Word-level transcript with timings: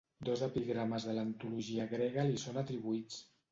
Dos 0.27 0.39
epigrames 0.45 1.05
de 1.09 1.13
l'antologia 1.19 1.87
grega 1.93 2.27
li 2.33 2.43
són 2.47 2.61
atribuïts. 2.65 3.25